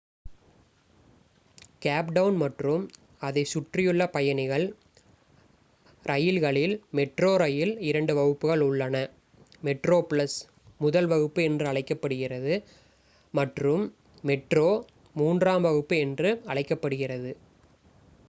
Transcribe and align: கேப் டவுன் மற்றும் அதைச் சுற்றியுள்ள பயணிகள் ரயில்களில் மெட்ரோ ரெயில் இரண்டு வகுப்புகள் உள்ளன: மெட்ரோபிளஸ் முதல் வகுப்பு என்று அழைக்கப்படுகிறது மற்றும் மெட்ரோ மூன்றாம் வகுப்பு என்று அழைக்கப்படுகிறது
கேப் 1.81 2.07
டவுன் 2.11 2.37
மற்றும் 2.37 2.83
அதைச் 3.21 3.51
சுற்றியுள்ள 3.51 4.05
பயணிகள் 4.07 4.65
ரயில்களில் 6.05 6.73
மெட்ரோ 6.99 7.29
ரெயில் 7.37 7.73
இரண்டு 7.89 8.15
வகுப்புகள் 8.15 8.63
உள்ளன: 8.69 9.03
மெட்ரோபிளஸ் 9.63 10.39
முதல் 10.79 11.09
வகுப்பு 11.13 11.43
என்று 11.43 11.67
அழைக்கப்படுகிறது 11.67 12.55
மற்றும் 13.33 13.85
மெட்ரோ 14.23 14.67
மூன்றாம் 15.15 15.65
வகுப்பு 15.69 15.97
என்று 16.07 16.31
அழைக்கப்படுகிறது 16.47 17.33